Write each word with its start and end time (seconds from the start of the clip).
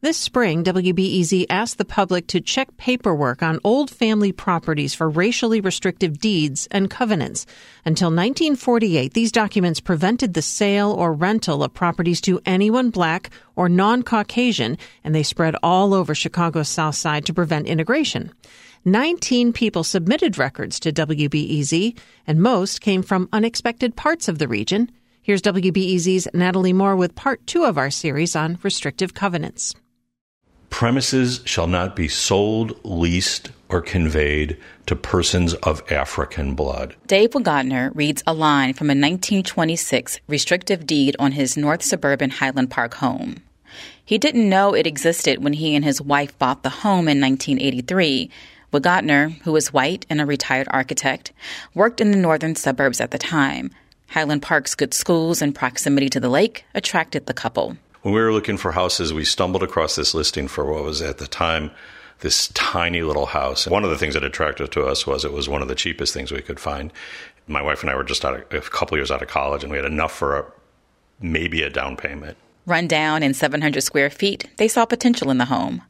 This 0.00 0.16
spring, 0.16 0.62
WBEZ 0.62 1.46
asked 1.50 1.76
the 1.76 1.84
public 1.84 2.28
to 2.28 2.40
check 2.40 2.76
paperwork 2.76 3.42
on 3.42 3.58
old 3.64 3.90
family 3.90 4.30
properties 4.30 4.94
for 4.94 5.10
racially 5.10 5.60
restrictive 5.60 6.20
deeds 6.20 6.68
and 6.70 6.88
covenants. 6.88 7.46
Until 7.84 8.06
1948, 8.06 9.12
these 9.12 9.32
documents 9.32 9.80
prevented 9.80 10.34
the 10.34 10.40
sale 10.40 10.92
or 10.92 11.12
rental 11.12 11.64
of 11.64 11.74
properties 11.74 12.20
to 12.20 12.40
anyone 12.46 12.90
black 12.90 13.30
or 13.56 13.68
non-Caucasian, 13.68 14.78
and 15.02 15.16
they 15.16 15.24
spread 15.24 15.56
all 15.64 15.92
over 15.92 16.14
Chicago's 16.14 16.68
South 16.68 16.94
Side 16.94 17.26
to 17.26 17.34
prevent 17.34 17.66
integration. 17.66 18.30
19 18.84 19.52
people 19.52 19.82
submitted 19.82 20.38
records 20.38 20.78
to 20.78 20.92
WBEZ, 20.92 21.98
and 22.24 22.40
most 22.40 22.80
came 22.80 23.02
from 23.02 23.28
unexpected 23.32 23.96
parts 23.96 24.28
of 24.28 24.38
the 24.38 24.46
region. 24.46 24.92
Here's 25.22 25.42
WBEZ's 25.42 26.28
Natalie 26.32 26.72
Moore 26.72 26.94
with 26.94 27.16
part 27.16 27.44
two 27.48 27.64
of 27.64 27.76
our 27.76 27.90
series 27.90 28.36
on 28.36 28.60
restrictive 28.62 29.12
covenants. 29.12 29.74
Premises 30.70 31.40
shall 31.44 31.66
not 31.66 31.96
be 31.96 32.08
sold, 32.08 32.78
leased, 32.84 33.50
or 33.68 33.80
conveyed 33.80 34.56
to 34.86 34.96
persons 34.96 35.54
of 35.54 35.82
African 35.90 36.54
blood. 36.54 36.94
Dave 37.06 37.30
Wagotner 37.30 37.90
reads 37.94 38.22
a 38.26 38.32
line 38.32 38.74
from 38.74 38.88
a 38.88 38.96
1926 38.96 40.20
restrictive 40.26 40.86
deed 40.86 41.16
on 41.18 41.32
his 41.32 41.56
North 41.56 41.82
Suburban 41.82 42.30
Highland 42.30 42.70
Park 42.70 42.94
home. 42.94 43.36
He 44.04 44.18
didn't 44.18 44.48
know 44.48 44.74
it 44.74 44.86
existed 44.86 45.42
when 45.42 45.52
he 45.52 45.74
and 45.74 45.84
his 45.84 46.00
wife 46.00 46.38
bought 46.38 46.62
the 46.62 46.70
home 46.70 47.08
in 47.08 47.20
1983. 47.20 48.30
Wagotner, 48.72 49.40
who 49.42 49.52
was 49.52 49.72
white 49.72 50.06
and 50.08 50.20
a 50.20 50.26
retired 50.26 50.68
architect, 50.70 51.32
worked 51.74 52.00
in 52.00 52.10
the 52.10 52.16
northern 52.16 52.54
suburbs 52.54 53.00
at 53.00 53.10
the 53.10 53.18
time. 53.18 53.70
Highland 54.08 54.40
Park's 54.40 54.74
good 54.74 54.94
schools 54.94 55.42
and 55.42 55.54
proximity 55.54 56.08
to 56.08 56.20
the 56.20 56.30
lake 56.30 56.64
attracted 56.74 57.26
the 57.26 57.34
couple. 57.34 57.76
When 58.02 58.14
we 58.14 58.20
were 58.20 58.32
looking 58.32 58.56
for 58.56 58.72
houses, 58.72 59.12
we 59.12 59.24
stumbled 59.24 59.62
across 59.62 59.96
this 59.96 60.14
listing 60.14 60.46
for 60.46 60.64
what 60.64 60.84
was 60.84 61.02
at 61.02 61.18
the 61.18 61.26
time 61.26 61.70
this 62.20 62.48
tiny 62.48 63.02
little 63.02 63.26
house. 63.26 63.66
One 63.66 63.84
of 63.84 63.90
the 63.90 63.98
things 63.98 64.14
that 64.14 64.24
attracted 64.24 64.72
to 64.72 64.84
us 64.84 65.06
was 65.06 65.24
it 65.24 65.32
was 65.32 65.48
one 65.48 65.62
of 65.62 65.68
the 65.68 65.74
cheapest 65.74 66.14
things 66.14 66.32
we 66.32 66.42
could 66.42 66.60
find. 66.60 66.92
My 67.46 67.62
wife 67.62 67.82
and 67.82 67.90
I 67.90 67.96
were 67.96 68.04
just 68.04 68.24
out 68.24 68.52
of, 68.52 68.66
a 68.66 68.70
couple 68.70 68.96
years 68.96 69.10
out 69.10 69.22
of 69.22 69.28
college, 69.28 69.62
and 69.62 69.70
we 69.70 69.78
had 69.78 69.86
enough 69.86 70.12
for 70.12 70.38
a, 70.38 70.44
maybe 71.20 71.62
a 71.62 71.70
down 71.70 71.96
payment. 71.96 72.36
Run 72.66 72.86
down 72.86 73.22
in 73.22 73.34
700 73.34 73.80
square 73.82 74.10
feet, 74.10 74.48
they 74.58 74.68
saw 74.68 74.84
potential 74.84 75.30
in 75.30 75.38
the 75.38 75.46
home. 75.46 75.82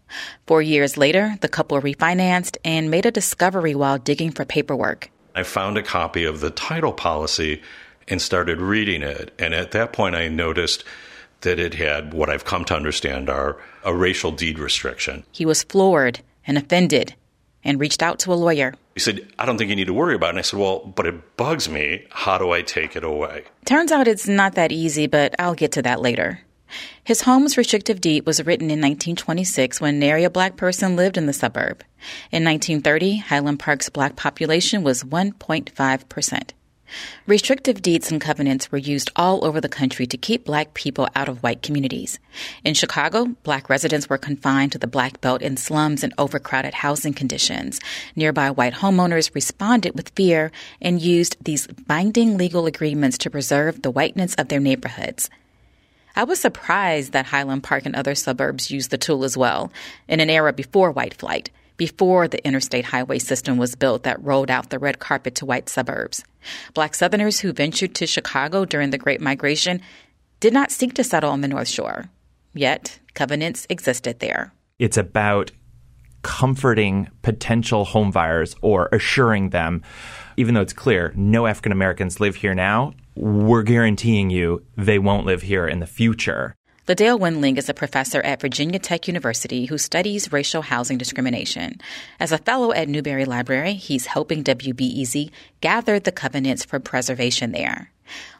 Four 0.46 0.62
years 0.62 0.96
later, 0.96 1.36
the 1.40 1.48
couple 1.48 1.80
refinanced 1.80 2.56
and 2.64 2.90
made 2.90 3.04
a 3.04 3.10
discovery 3.10 3.74
while 3.74 3.98
digging 3.98 4.30
for 4.30 4.44
paperwork. 4.44 5.10
I 5.34 5.42
found 5.42 5.76
a 5.76 5.82
copy 5.82 6.24
of 6.24 6.40
the 6.40 6.50
title 6.50 6.92
policy 6.92 7.62
and 8.06 8.22
started 8.22 8.60
reading 8.60 9.02
it. 9.02 9.32
And 9.38 9.54
at 9.54 9.72
that 9.72 9.92
point, 9.92 10.14
I 10.14 10.28
noticed 10.28 10.84
that 11.42 11.58
it 11.58 11.74
had 11.74 12.12
what 12.12 12.30
I've 12.30 12.44
come 12.44 12.64
to 12.66 12.74
understand 12.76 13.28
are 13.28 13.56
a 13.84 13.94
racial 13.94 14.32
deed 14.32 14.58
restriction. 14.58 15.24
He 15.32 15.46
was 15.46 15.62
floored 15.62 16.20
and 16.46 16.58
offended 16.58 17.14
and 17.64 17.80
reached 17.80 18.02
out 18.02 18.18
to 18.20 18.32
a 18.32 18.34
lawyer. 18.34 18.74
He 18.94 19.00
said, 19.00 19.28
I 19.38 19.46
don't 19.46 19.58
think 19.58 19.70
you 19.70 19.76
need 19.76 19.86
to 19.86 19.94
worry 19.94 20.14
about 20.14 20.28
it. 20.28 20.30
And 20.30 20.38
I 20.38 20.42
said, 20.42 20.58
Well, 20.58 20.80
but 20.80 21.06
it 21.06 21.36
bugs 21.36 21.68
me. 21.68 22.06
How 22.10 22.38
do 22.38 22.50
I 22.50 22.62
take 22.62 22.96
it 22.96 23.04
away? 23.04 23.44
Turns 23.64 23.92
out 23.92 24.08
it's 24.08 24.28
not 24.28 24.54
that 24.54 24.72
easy, 24.72 25.06
but 25.06 25.34
I'll 25.38 25.54
get 25.54 25.72
to 25.72 25.82
that 25.82 26.00
later. 26.00 26.40
His 27.02 27.22
home's 27.22 27.56
restrictive 27.56 28.00
deed 28.00 28.26
was 28.26 28.44
written 28.44 28.66
in 28.66 28.80
1926 28.80 29.80
when 29.80 29.98
nary 29.98 30.24
a 30.24 30.30
black 30.30 30.56
person 30.56 30.96
lived 30.96 31.16
in 31.16 31.26
the 31.26 31.32
suburb. 31.32 31.82
In 32.30 32.44
1930, 32.44 33.18
Highland 33.18 33.58
Park's 33.58 33.88
black 33.88 34.16
population 34.16 34.82
was 34.82 35.04
1.5 35.04 36.08
percent. 36.08 36.52
Restrictive 37.26 37.82
deeds 37.82 38.10
and 38.10 38.20
covenants 38.20 38.72
were 38.72 38.78
used 38.78 39.10
all 39.16 39.44
over 39.44 39.60
the 39.60 39.68
country 39.68 40.06
to 40.06 40.16
keep 40.16 40.44
black 40.44 40.74
people 40.74 41.08
out 41.14 41.28
of 41.28 41.42
white 41.42 41.62
communities. 41.62 42.18
In 42.64 42.74
Chicago, 42.74 43.26
black 43.42 43.68
residents 43.68 44.08
were 44.08 44.18
confined 44.18 44.72
to 44.72 44.78
the 44.78 44.86
black 44.86 45.20
belt 45.20 45.42
in 45.42 45.56
slums 45.56 46.02
and 46.02 46.14
overcrowded 46.18 46.74
housing 46.74 47.12
conditions. 47.12 47.80
Nearby 48.16 48.50
white 48.50 48.74
homeowners 48.74 49.34
responded 49.34 49.94
with 49.94 50.10
fear 50.10 50.50
and 50.80 51.00
used 51.00 51.36
these 51.42 51.66
binding 51.66 52.36
legal 52.36 52.66
agreements 52.66 53.18
to 53.18 53.30
preserve 53.30 53.82
the 53.82 53.90
whiteness 53.90 54.34
of 54.36 54.48
their 54.48 54.60
neighborhoods. 54.60 55.30
I 56.16 56.24
was 56.24 56.40
surprised 56.40 57.12
that 57.12 57.26
Highland 57.26 57.62
Park 57.62 57.86
and 57.86 57.94
other 57.94 58.14
suburbs 58.14 58.70
used 58.70 58.90
the 58.90 58.98
tool 58.98 59.24
as 59.24 59.36
well, 59.36 59.70
in 60.08 60.18
an 60.20 60.30
era 60.30 60.52
before 60.52 60.90
white 60.90 61.14
flight 61.14 61.50
before 61.78 62.28
the 62.28 62.44
interstate 62.46 62.84
highway 62.84 63.18
system 63.18 63.56
was 63.56 63.74
built 63.74 64.02
that 64.02 64.22
rolled 64.22 64.50
out 64.50 64.68
the 64.68 64.78
red 64.78 64.98
carpet 64.98 65.34
to 65.36 65.46
white 65.46 65.70
suburbs. 65.70 66.22
Black 66.74 66.94
Southerners 66.94 67.40
who 67.40 67.54
ventured 67.54 67.94
to 67.94 68.06
Chicago 68.06 68.66
during 68.66 68.90
the 68.90 68.98
Great 68.98 69.22
Migration 69.22 69.80
did 70.40 70.52
not 70.52 70.70
seek 70.70 70.92
to 70.94 71.04
settle 71.04 71.30
on 71.30 71.40
the 71.40 71.48
North 71.48 71.68
Shore. 71.68 72.10
Yet, 72.52 72.98
covenants 73.14 73.66
existed 73.70 74.18
there. 74.18 74.52
It's 74.78 74.96
about 74.96 75.52
comforting 76.22 77.08
potential 77.22 77.84
home 77.84 78.10
buyers 78.10 78.54
or 78.60 78.88
assuring 78.92 79.50
them, 79.50 79.82
even 80.36 80.54
though 80.54 80.60
it's 80.60 80.72
clear 80.72 81.12
no 81.16 81.46
African 81.46 81.72
Americans 81.72 82.20
live 82.20 82.36
here 82.36 82.54
now, 82.54 82.92
we're 83.14 83.62
guaranteeing 83.62 84.30
you 84.30 84.64
they 84.76 84.98
won't 84.98 85.26
live 85.26 85.42
here 85.42 85.66
in 85.66 85.80
the 85.80 85.86
future. 85.86 86.54
LaDale 86.88 87.20
Winling 87.20 87.58
is 87.58 87.68
a 87.68 87.74
professor 87.74 88.22
at 88.22 88.40
Virginia 88.40 88.78
Tech 88.78 89.06
University 89.08 89.66
who 89.66 89.76
studies 89.76 90.32
racial 90.32 90.62
housing 90.62 90.96
discrimination. 90.96 91.78
As 92.18 92.32
a 92.32 92.38
fellow 92.38 92.72
at 92.72 92.88
Newberry 92.88 93.26
Library, 93.26 93.74
he's 93.74 94.06
helping 94.06 94.42
WBEZ 94.42 95.30
gather 95.60 96.00
the 96.00 96.10
covenants 96.10 96.64
for 96.64 96.80
preservation 96.80 97.52
there. 97.52 97.90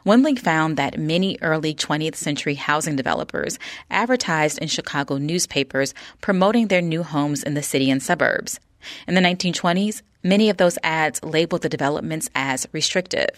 Winling 0.03 0.39
found 0.39 0.77
that 0.77 0.97
many 0.97 1.37
early 1.43 1.75
20th 1.75 2.15
century 2.15 2.55
housing 2.55 2.95
developers 2.95 3.59
advertised 3.91 4.57
in 4.57 4.67
Chicago 4.67 5.19
newspapers 5.19 5.93
promoting 6.19 6.69
their 6.69 6.81
new 6.81 7.03
homes 7.03 7.43
in 7.43 7.53
the 7.53 7.61
city 7.61 7.91
and 7.91 8.01
suburbs. 8.01 8.59
In 9.07 9.13
the 9.13 9.21
1920s, 9.21 10.01
many 10.23 10.49
of 10.49 10.57
those 10.57 10.79
ads 10.81 11.21
labeled 11.21 11.61
the 11.61 11.69
developments 11.69 12.31
as 12.33 12.67
restrictive. 12.71 13.29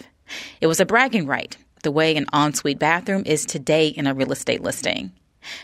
It 0.62 0.68
was 0.68 0.80
a 0.80 0.86
bragging 0.86 1.26
right 1.26 1.54
the 1.82 1.92
way 1.92 2.16
an 2.16 2.26
ensuite 2.32 2.78
bathroom 2.78 3.22
is 3.26 3.44
today 3.44 3.88
in 3.88 4.06
a 4.06 4.14
real 4.14 4.32
estate 4.32 4.62
listing. 4.62 5.12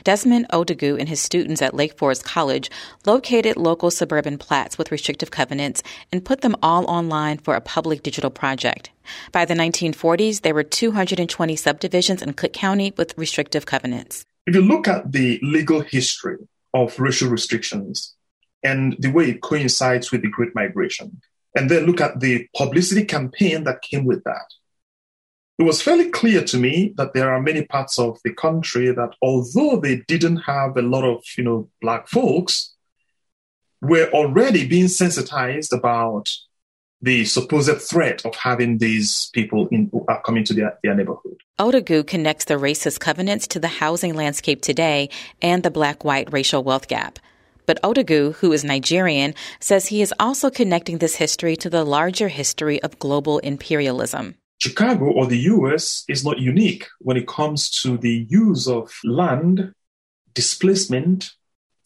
Desmond 0.05 0.47
Odugu 0.51 0.99
and 0.99 1.09
his 1.09 1.21
students 1.21 1.63
at 1.63 1.75
Lake 1.75 1.97
Forest 1.97 2.25
College 2.25 2.71
located 3.07 3.57
local 3.57 3.91
suburban 3.91 4.39
plats 4.39 4.77
with 4.77 4.91
restrictive 4.91 5.31
covenants 5.31 5.83
and 6.13 6.25
put 6.25 6.41
them 6.41 6.57
all 6.63 6.85
online 6.91 7.39
for 7.39 7.55
a 7.55 7.61
public 7.61 8.03
digital 8.03 8.31
project. 8.31 8.91
By 9.33 9.45
the 9.45 9.55
1940s, 9.55 10.43
there 10.43 10.55
were 10.55 10.65
220 10.65 11.57
subdivisions 11.57 12.23
in 12.23 12.33
Cook 12.35 12.53
County 12.53 12.93
with 12.97 13.17
restrictive 13.17 13.67
covenants. 13.67 14.25
If 14.47 14.55
you 14.55 14.63
look 14.63 14.89
at 14.89 15.13
the 15.13 15.39
legal 15.43 15.81
history 15.81 16.39
of 16.75 16.99
racial 16.99 17.29
restrictions 17.29 18.15
and 18.63 18.97
the 18.99 19.11
way 19.11 19.31
it 19.31 19.43
coincides 19.43 20.11
with 20.11 20.23
the 20.23 20.31
Great 20.31 20.55
Migration, 20.55 21.21
and 21.57 21.71
then 21.71 21.87
look 21.87 22.01
at 22.01 22.21
the 22.21 22.47
publicity 22.57 23.05
campaign 23.05 23.65
that 23.65 23.83
came 23.83 24.05
with 24.05 24.23
that, 24.25 24.53
it 25.59 25.65
was 25.65 25.83
fairly 25.83 26.09
clear 26.11 26.45
to 26.45 26.57
me 26.57 26.95
that 26.97 27.15
there 27.15 27.31
are 27.31 27.43
many 27.43 27.65
parts 27.65 27.99
of 27.99 28.19
the 28.25 28.33
country 28.33 28.93
that, 28.93 29.11
although 29.21 29.81
they 29.81 29.97
didn't 30.07 30.37
have 30.39 30.77
a 30.77 30.83
lot 30.83 31.05
of, 31.05 31.25
you 31.37 31.43
know, 31.43 31.69
black 31.83 32.07
folks, 32.07 32.75
were 33.81 34.09
already 34.13 34.67
being 34.67 34.89
sensitized 34.89 35.73
about 35.73 36.31
the 37.01 37.25
supposed 37.25 37.81
threat 37.81 38.25
of 38.25 38.35
having 38.35 38.79
these 38.79 39.31
people 39.33 39.69
in, 39.69 39.91
uh, 40.09 40.19
coming 40.21 40.45
to 40.45 40.55
their, 40.55 40.79
their 40.83 40.95
neighborhood. 40.95 41.37
Odugu 41.59 42.07
connects 42.07 42.47
the 42.47 42.55
racist 42.55 43.01
covenants 43.01 43.47
to 43.49 43.61
the 43.61 43.69
housing 43.69 44.15
landscape 44.15 44.63
today 44.63 45.09
and 45.43 45.63
the 45.63 45.71
black-white 45.71 46.33
racial 46.33 46.65
wealth 46.65 46.89
gap. 46.89 47.19
But 47.67 47.81
Odugu, 47.83 48.35
who 48.35 48.53
is 48.53 48.65
Nigerian, 48.65 49.35
says 49.61 49.87
he 49.87 50.03
is 50.03 50.15
also 50.19 50.51
connecting 50.51 50.99
this 50.99 51.17
history 51.17 51.55
to 51.57 51.71
the 51.71 51.85
larger 51.85 52.29
history 52.29 52.83
of 52.83 52.99
global 52.99 53.39
imperialism. 53.41 54.37
Chicago 54.59 55.07
or 55.07 55.27
the 55.27 55.39
US 55.39 56.05
is 56.09 56.25
not 56.25 56.39
unique 56.39 56.87
when 56.99 57.17
it 57.17 57.29
comes 57.29 57.71
to 57.83 57.97
the 57.97 58.27
use 58.29 58.67
of 58.67 58.93
land, 59.05 59.73
displacement, 60.35 61.31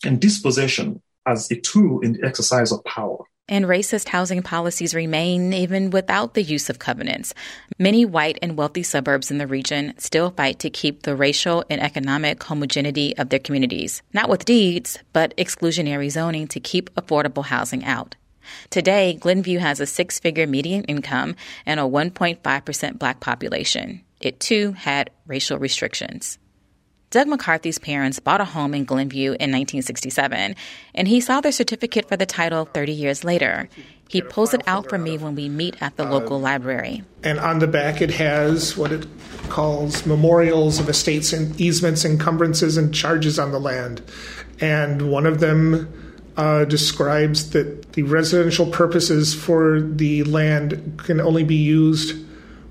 and 0.04 0.20
dispossession 0.20 1.02
as 1.26 1.50
a 1.50 1.60
tool 1.60 2.00
in 2.00 2.14
the 2.14 2.26
exercise 2.26 2.72
of 2.72 2.82
power. 2.84 3.18
And 3.48 3.66
racist 3.66 4.08
housing 4.08 4.42
policies 4.42 4.94
remain 4.94 5.52
even 5.52 5.90
without 5.90 6.32
the 6.32 6.42
use 6.42 6.70
of 6.70 6.78
covenants. 6.78 7.34
Many 7.78 8.06
white 8.06 8.38
and 8.40 8.56
wealthy 8.56 8.82
suburbs 8.82 9.30
in 9.30 9.38
the 9.38 9.46
region 9.46 9.92
still 9.98 10.30
fight 10.30 10.58
to 10.60 10.70
keep 10.70 11.02
the 11.02 11.14
racial 11.14 11.64
and 11.68 11.80
economic 11.80 12.42
homogeneity 12.42 13.16
of 13.18 13.28
their 13.28 13.38
communities, 13.38 14.00
not 14.14 14.30
with 14.30 14.46
deeds, 14.46 14.98
but 15.12 15.36
exclusionary 15.36 16.10
zoning 16.10 16.46
to 16.48 16.60
keep 16.60 16.94
affordable 16.94 17.44
housing 17.44 17.84
out. 17.84 18.14
Today, 18.70 19.14
Glenview 19.14 19.58
has 19.58 19.80
a 19.80 19.86
six 19.86 20.18
figure 20.18 20.46
median 20.46 20.84
income 20.84 21.36
and 21.66 21.80
a 21.80 21.84
1.5% 21.84 22.98
black 22.98 23.20
population. 23.20 24.02
It 24.20 24.40
too 24.40 24.72
had 24.72 25.10
racial 25.26 25.58
restrictions. 25.58 26.38
Doug 27.12 27.28
McCarthy's 27.28 27.78
parents 27.78 28.18
bought 28.20 28.40
a 28.40 28.44
home 28.46 28.72
in 28.72 28.86
Glenview 28.86 29.32
in 29.32 29.52
1967, 29.52 30.56
and 30.94 31.08
he 31.08 31.20
saw 31.20 31.42
their 31.42 31.52
certificate 31.52 32.08
for 32.08 32.16
the 32.16 32.24
title 32.24 32.64
30 32.64 32.92
years 32.92 33.22
later. 33.22 33.68
He 34.08 34.22
pulls 34.22 34.54
it 34.54 34.62
out 34.66 34.88
for 34.88 34.96
me 34.96 35.18
when 35.18 35.34
we 35.34 35.50
meet 35.50 35.76
at 35.82 35.96
the 35.96 36.04
local 36.04 36.36
uh, 36.36 36.40
library. 36.40 37.02
And 37.22 37.38
on 37.38 37.58
the 37.58 37.66
back, 37.66 38.00
it 38.00 38.12
has 38.12 38.78
what 38.78 38.92
it 38.92 39.06
calls 39.50 40.06
memorials 40.06 40.78
of 40.78 40.88
estates 40.88 41.34
and 41.34 41.58
easements, 41.60 42.06
encumbrances, 42.06 42.78
and 42.78 42.94
charges 42.94 43.38
on 43.38 43.52
the 43.52 43.60
land. 43.60 44.00
And 44.58 45.10
one 45.10 45.26
of 45.26 45.40
them 45.40 45.92
uh, 46.36 46.64
describes 46.64 47.50
that 47.50 47.92
the 47.92 48.02
residential 48.02 48.66
purposes 48.66 49.34
for 49.34 49.80
the 49.80 50.22
land 50.24 51.00
can 51.04 51.20
only 51.20 51.44
be 51.44 51.56
used 51.56 52.16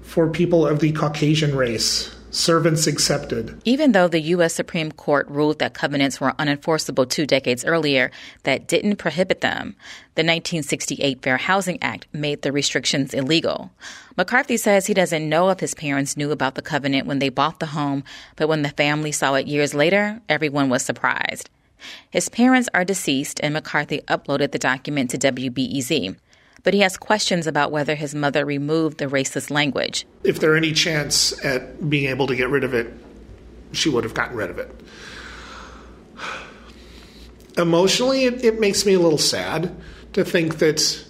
for 0.01 0.27
people 0.29 0.65
of 0.65 0.79
the 0.79 0.91
Caucasian 0.91 1.55
race 1.55 2.13
servants 2.31 2.87
accepted. 2.87 3.61
Even 3.65 3.91
though 3.91 4.07
the 4.07 4.19
U.S. 4.19 4.53
Supreme 4.53 4.91
Court 4.91 5.27
ruled 5.29 5.59
that 5.59 5.73
covenants 5.73 6.19
were 6.19 6.33
unenforceable 6.33 7.07
two 7.07 7.25
decades 7.27 7.65
earlier, 7.65 8.09
that 8.43 8.67
didn't 8.67 8.95
prohibit 8.95 9.41
them. 9.41 9.75
The 10.15 10.23
1968 10.23 11.21
Fair 11.21 11.37
Housing 11.37 11.81
Act 11.81 12.07
made 12.13 12.41
the 12.41 12.51
restrictions 12.51 13.13
illegal. 13.13 13.71
McCarthy 14.17 14.57
says 14.57 14.87
he 14.87 14.93
doesn't 14.93 15.27
know 15.27 15.49
if 15.49 15.59
his 15.59 15.75
parents 15.75 16.17
knew 16.17 16.31
about 16.31 16.55
the 16.55 16.61
covenant 16.61 17.05
when 17.05 17.19
they 17.19 17.29
bought 17.29 17.59
the 17.59 17.67
home, 17.67 18.03
but 18.35 18.47
when 18.47 18.61
the 18.61 18.69
family 18.69 19.11
saw 19.11 19.35
it 19.35 19.47
years 19.47 19.73
later, 19.73 20.21
everyone 20.29 20.69
was 20.69 20.83
surprised. 20.83 21.49
His 22.09 22.29
parents 22.29 22.69
are 22.73 22.85
deceased, 22.85 23.39
and 23.43 23.53
McCarthy 23.53 24.01
uploaded 24.07 24.51
the 24.51 24.59
document 24.59 25.09
to 25.11 25.17
WBEZ 25.17 26.15
but 26.63 26.73
he 26.73 26.81
has 26.81 26.97
questions 26.97 27.47
about 27.47 27.71
whether 27.71 27.95
his 27.95 28.13
mother 28.13 28.45
removed 28.45 28.97
the 28.97 29.05
racist 29.05 29.49
language. 29.49 30.05
If 30.23 30.39
there 30.39 30.55
any 30.55 30.73
chance 30.73 31.43
at 31.43 31.89
being 31.89 32.09
able 32.09 32.27
to 32.27 32.35
get 32.35 32.49
rid 32.49 32.63
of 32.63 32.73
it, 32.73 32.93
she 33.71 33.89
would 33.89 34.03
have 34.03 34.13
gotten 34.13 34.35
rid 34.35 34.49
of 34.49 34.59
it. 34.59 34.69
Emotionally, 37.57 38.25
it, 38.25 38.43
it 38.43 38.59
makes 38.59 38.85
me 38.85 38.93
a 38.93 38.99
little 38.99 39.17
sad 39.17 39.75
to 40.13 40.23
think 40.23 40.59
that 40.59 41.05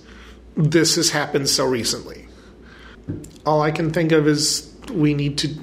this 0.55 0.95
has 0.95 1.09
happened 1.09 1.49
so 1.49 1.65
recently. 1.65 2.27
All 3.45 3.61
I 3.61 3.71
can 3.71 3.91
think 3.91 4.11
of 4.11 4.27
is 4.27 4.73
we 4.91 5.13
need 5.13 5.37
to 5.39 5.55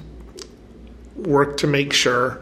work 1.15 1.57
to 1.57 1.67
make 1.67 1.93
sure 1.93 2.41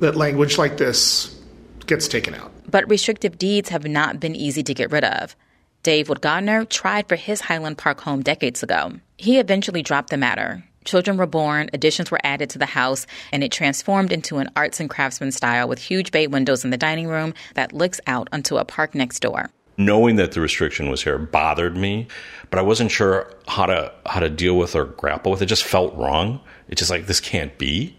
that 0.00 0.16
language 0.16 0.58
like 0.58 0.76
this 0.76 1.38
gets 1.86 2.08
taken 2.08 2.34
out. 2.34 2.52
But 2.68 2.88
restrictive 2.88 3.38
deeds 3.38 3.68
have 3.68 3.86
not 3.86 4.20
been 4.20 4.34
easy 4.34 4.62
to 4.62 4.74
get 4.74 4.90
rid 4.90 5.04
of. 5.04 5.36
Dave 5.82 6.08
Woodgardner 6.08 6.68
tried 6.68 7.08
for 7.08 7.16
his 7.16 7.40
Highland 7.40 7.78
Park 7.78 8.00
home 8.00 8.22
decades 8.22 8.62
ago. 8.62 8.92
He 9.16 9.38
eventually 9.38 9.82
dropped 9.82 10.10
the 10.10 10.16
matter. 10.16 10.62
Children 10.84 11.16
were 11.16 11.26
born, 11.26 11.68
additions 11.72 12.10
were 12.10 12.20
added 12.24 12.50
to 12.50 12.58
the 12.58 12.66
house, 12.66 13.06
and 13.32 13.44
it 13.44 13.52
transformed 13.52 14.12
into 14.12 14.38
an 14.38 14.50
arts 14.56 14.80
and 14.80 14.88
craftsman 14.88 15.32
style 15.32 15.68
with 15.68 15.78
huge 15.78 16.10
bay 16.10 16.26
windows 16.26 16.64
in 16.64 16.70
the 16.70 16.76
dining 16.76 17.06
room 17.06 17.34
that 17.54 17.72
looks 17.72 18.00
out 18.06 18.28
onto 18.32 18.56
a 18.56 18.64
park 18.64 18.94
next 18.94 19.20
door. 19.20 19.50
Knowing 19.76 20.16
that 20.16 20.32
the 20.32 20.40
restriction 20.40 20.90
was 20.90 21.02
here 21.02 21.18
bothered 21.18 21.76
me, 21.76 22.06
but 22.50 22.58
I 22.58 22.62
wasn't 22.62 22.90
sure 22.90 23.32
how 23.46 23.66
to 23.66 23.92
how 24.04 24.20
to 24.20 24.28
deal 24.28 24.56
with 24.56 24.74
or 24.74 24.84
grapple 24.84 25.32
with 25.32 25.40
it. 25.40 25.44
it 25.44 25.48
just 25.48 25.64
felt 25.64 25.94
wrong. 25.96 26.40
It's 26.68 26.80
just 26.80 26.90
like 26.90 27.06
this 27.06 27.20
can't 27.20 27.56
be. 27.56 27.96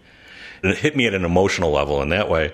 And 0.62 0.72
it 0.72 0.78
hit 0.78 0.96
me 0.96 1.06
at 1.06 1.14
an 1.14 1.24
emotional 1.24 1.70
level 1.70 2.02
in 2.02 2.10
that 2.10 2.28
way 2.28 2.52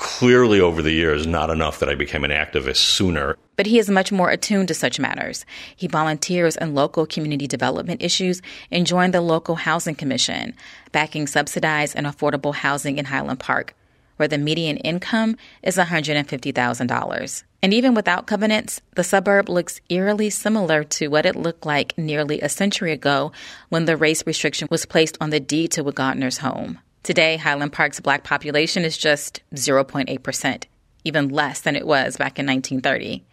clearly 0.00 0.60
over 0.60 0.80
the 0.80 0.92
years 0.92 1.26
not 1.26 1.50
enough 1.50 1.78
that 1.78 1.88
I 1.90 1.94
became 1.94 2.24
an 2.24 2.30
activist 2.30 2.78
sooner. 2.78 3.36
But 3.56 3.66
he 3.66 3.78
is 3.78 3.90
much 3.90 4.10
more 4.10 4.30
attuned 4.30 4.68
to 4.68 4.74
such 4.74 4.98
matters. 4.98 5.44
He 5.76 5.86
volunteers 5.86 6.56
in 6.56 6.74
local 6.74 7.04
community 7.06 7.46
development 7.46 8.02
issues 8.02 8.40
and 8.70 8.86
joined 8.86 9.12
the 9.12 9.20
local 9.20 9.56
housing 9.56 9.94
commission, 9.94 10.54
backing 10.90 11.26
subsidized 11.26 11.94
and 11.96 12.06
affordable 12.06 12.54
housing 12.54 12.96
in 12.96 13.04
Highland 13.04 13.40
Park, 13.40 13.74
where 14.16 14.28
the 14.28 14.38
median 14.38 14.78
income 14.78 15.36
is 15.62 15.76
$150,000. 15.76 17.42
And 17.62 17.74
even 17.74 17.94
without 17.94 18.26
covenants, 18.26 18.80
the 18.96 19.04
suburb 19.04 19.48
looks 19.48 19.80
eerily 19.90 20.30
similar 20.30 20.82
to 20.84 21.08
what 21.08 21.26
it 21.26 21.36
looked 21.36 21.66
like 21.66 21.96
nearly 21.98 22.40
a 22.40 22.48
century 22.48 22.92
ago 22.92 23.32
when 23.68 23.84
the 23.84 23.98
race 23.98 24.26
restriction 24.26 24.66
was 24.70 24.86
placed 24.86 25.18
on 25.20 25.30
the 25.30 25.40
deed 25.40 25.72
to 25.72 25.84
Woodgardner's 25.84 26.38
home. 26.38 26.78
Today, 27.02 27.36
Highland 27.36 27.72
Park's 27.72 28.00
black 28.00 28.24
population 28.24 28.84
is 28.84 28.96
just 28.96 29.42
0.8%, 29.54 30.64
even 31.04 31.28
less 31.28 31.60
than 31.60 31.76
it 31.76 31.86
was 31.86 32.16
back 32.16 32.38
in 32.38 32.46
1930. 32.46 33.24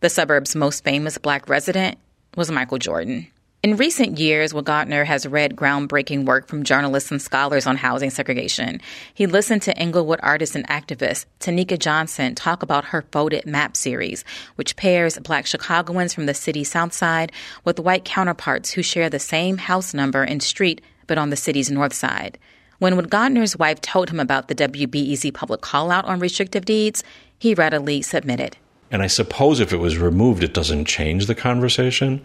The 0.00 0.08
suburb's 0.08 0.54
most 0.54 0.84
famous 0.84 1.18
black 1.18 1.48
resident 1.48 1.98
was 2.36 2.50
Michael 2.50 2.78
Jordan. 2.78 3.28
In 3.62 3.76
recent 3.76 4.18
years, 4.18 4.52
Woodgardner 4.52 5.06
has 5.06 5.24
read 5.24 5.54
groundbreaking 5.54 6.24
work 6.24 6.48
from 6.48 6.64
journalists 6.64 7.12
and 7.12 7.22
scholars 7.22 7.64
on 7.64 7.76
housing 7.76 8.10
segregation. 8.10 8.80
He 9.14 9.26
listened 9.28 9.62
to 9.62 9.78
Englewood 9.78 10.18
artist 10.20 10.56
and 10.56 10.66
activist 10.66 11.26
Tonika 11.38 11.78
Johnson 11.78 12.34
talk 12.34 12.64
about 12.64 12.86
her 12.86 13.02
Folded 13.12 13.46
Map 13.46 13.76
series, 13.76 14.24
which 14.56 14.74
pairs 14.74 15.16
black 15.20 15.46
Chicagoans 15.46 16.12
from 16.12 16.26
the 16.26 16.34
city's 16.34 16.72
south 16.72 16.92
side 16.92 17.30
with 17.64 17.78
white 17.78 18.04
counterparts 18.04 18.72
who 18.72 18.82
share 18.82 19.08
the 19.08 19.20
same 19.20 19.58
house 19.58 19.94
number 19.94 20.24
and 20.24 20.42
street 20.42 20.80
but 21.06 21.16
on 21.16 21.30
the 21.30 21.36
city's 21.36 21.70
north 21.70 21.94
side. 21.94 22.38
When 22.80 22.96
Woodgardner's 22.96 23.56
wife 23.56 23.80
told 23.80 24.10
him 24.10 24.18
about 24.18 24.48
the 24.48 24.56
WBEZ 24.56 25.34
public 25.34 25.60
call 25.60 25.92
out 25.92 26.06
on 26.06 26.18
restrictive 26.18 26.64
deeds, 26.64 27.04
he 27.38 27.54
readily 27.54 28.02
submitted. 28.02 28.56
And 28.92 29.02
I 29.02 29.06
suppose 29.06 29.58
if 29.58 29.72
it 29.72 29.78
was 29.78 29.96
removed, 29.96 30.44
it 30.44 30.52
doesn't 30.52 30.84
change 30.84 31.26
the 31.26 31.34
conversation. 31.34 32.20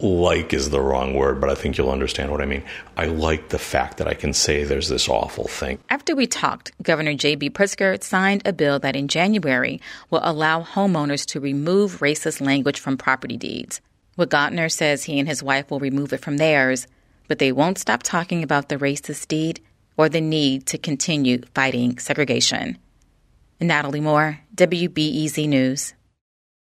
Like 0.00 0.54
is 0.54 0.70
the 0.70 0.80
wrong 0.80 1.14
word, 1.14 1.40
but 1.40 1.50
I 1.50 1.56
think 1.56 1.76
you'll 1.76 1.90
understand 1.90 2.30
what 2.30 2.40
I 2.40 2.46
mean. 2.46 2.62
I 2.96 3.06
like 3.06 3.48
the 3.48 3.58
fact 3.58 3.96
that 3.96 4.06
I 4.06 4.14
can 4.14 4.32
say 4.32 4.62
there's 4.62 4.88
this 4.88 5.08
awful 5.08 5.48
thing. 5.48 5.80
After 5.90 6.14
we 6.14 6.28
talked, 6.28 6.70
Governor 6.84 7.14
J.B. 7.14 7.50
Pritzker 7.50 8.00
signed 8.00 8.42
a 8.46 8.52
bill 8.52 8.78
that 8.78 8.94
in 8.94 9.08
January 9.08 9.80
will 10.08 10.20
allow 10.22 10.62
homeowners 10.62 11.26
to 11.26 11.40
remove 11.40 11.98
racist 11.98 12.40
language 12.40 12.78
from 12.78 12.96
property 12.96 13.36
deeds. 13.36 13.80
Woodgardner 14.16 14.70
says 14.70 15.02
he 15.02 15.18
and 15.18 15.26
his 15.26 15.42
wife 15.42 15.68
will 15.68 15.80
remove 15.80 16.12
it 16.12 16.20
from 16.20 16.36
theirs, 16.36 16.86
but 17.26 17.40
they 17.40 17.50
won't 17.50 17.78
stop 17.78 18.04
talking 18.04 18.44
about 18.44 18.68
the 18.68 18.76
racist 18.76 19.26
deed 19.26 19.60
or 19.96 20.08
the 20.08 20.20
need 20.20 20.64
to 20.66 20.78
continue 20.78 21.42
fighting 21.56 21.98
segregation. 21.98 22.78
Natalie 23.66 24.00
Moore, 24.00 24.40
WBEZ 24.54 25.48
News. 25.48 25.97